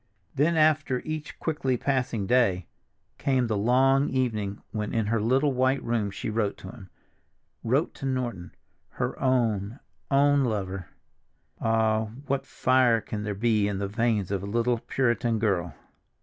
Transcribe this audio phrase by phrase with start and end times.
[0.33, 2.65] Then, after each quickly passing day,
[3.19, 8.07] came the long evening when in her little white room she wrote to him—wrote to
[8.07, 8.55] Norton,
[8.93, 9.79] her own,
[10.09, 10.87] own lover.
[11.59, 15.75] Ah, what fire there can be in the veins of a little Puritan girl!